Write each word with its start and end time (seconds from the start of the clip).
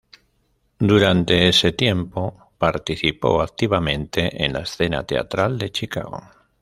Durante 0.79 1.47
ese 1.47 1.73
tiempo 1.73 2.51
participó 2.57 3.39
activamente 3.39 4.43
en 4.43 4.53
la 4.53 4.61
escena 4.61 5.03
teatral 5.05 5.59
de 5.59 5.69
Chicago. 5.71 6.23